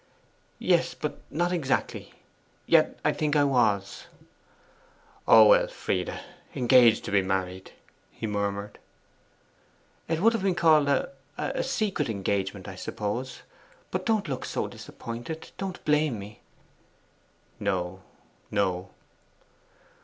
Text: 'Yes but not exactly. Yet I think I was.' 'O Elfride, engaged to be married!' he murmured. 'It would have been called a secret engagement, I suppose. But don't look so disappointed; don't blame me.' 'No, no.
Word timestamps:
'Yes 0.57 0.95
but 0.95 1.21
not 1.29 1.51
exactly. 1.51 2.11
Yet 2.65 2.99
I 3.05 3.13
think 3.13 3.35
I 3.35 3.43
was.' 3.43 4.07
'O 5.27 5.51
Elfride, 5.51 6.19
engaged 6.55 7.05
to 7.05 7.11
be 7.11 7.21
married!' 7.21 7.73
he 8.09 8.25
murmured. 8.25 8.79
'It 10.07 10.19
would 10.19 10.33
have 10.33 10.41
been 10.41 10.55
called 10.55 10.89
a 10.89 11.63
secret 11.63 12.09
engagement, 12.09 12.67
I 12.67 12.77
suppose. 12.77 13.43
But 13.91 14.07
don't 14.07 14.27
look 14.27 14.43
so 14.43 14.67
disappointed; 14.67 15.51
don't 15.59 15.85
blame 15.85 16.17
me.' 16.17 16.39
'No, 17.59 18.01
no. 18.49 18.89